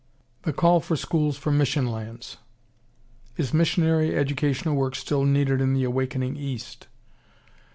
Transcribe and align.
The 0.41 0.51
call 0.51 0.79
for 0.79 0.95
schools 0.95 1.37
from 1.37 1.59
Mission 1.59 1.85
Lands 1.85 2.37
Is 3.37 3.53
missionary 3.53 4.15
educational 4.17 4.73
work 4.73 4.95
still 4.95 5.25
needed 5.25 5.61
in 5.61 5.75
the 5.75 5.83
awakening 5.83 6.37
East? 6.37 6.87